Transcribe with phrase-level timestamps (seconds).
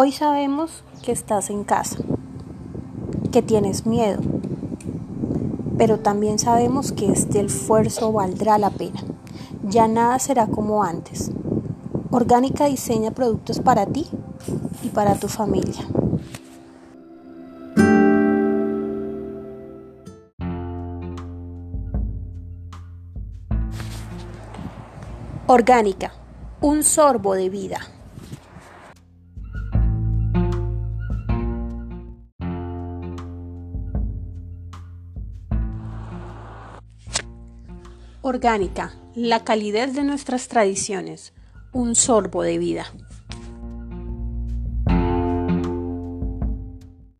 [0.00, 1.96] Hoy sabemos que estás en casa,
[3.32, 4.20] que tienes miedo,
[5.76, 9.00] pero también sabemos que este esfuerzo valdrá la pena.
[9.64, 11.32] Ya nada será como antes.
[12.12, 14.06] Orgánica diseña productos para ti
[14.84, 15.84] y para tu familia.
[25.48, 26.12] Orgánica,
[26.60, 27.80] un sorbo de vida.
[38.20, 41.34] Orgánica, la calidez de nuestras tradiciones,
[41.72, 42.86] un sorbo de vida.